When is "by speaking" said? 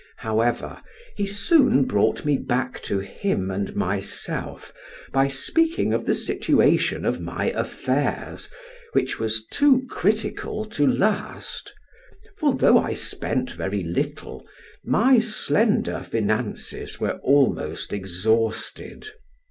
5.13-5.93